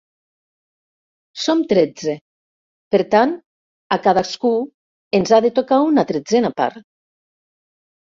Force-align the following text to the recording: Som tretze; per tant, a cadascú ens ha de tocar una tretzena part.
Som 1.41 1.59
tretze; 1.73 2.15
per 2.95 3.01
tant, 3.15 3.35
a 3.97 3.99
cadascú 4.07 4.51
ens 5.19 5.35
ha 5.37 5.39
de 5.47 5.53
tocar 5.61 5.79
una 5.91 6.07
tretzena 6.13 6.53
part. 6.63 6.81